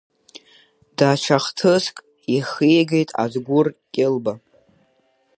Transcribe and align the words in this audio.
Даҽа 0.97 1.37
хҭыск 1.43 1.95
ихигеит 2.35 3.09
Адгәыр 3.23 3.67
Кьылба. 3.93 4.33